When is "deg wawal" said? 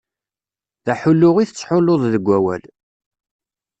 2.13-2.63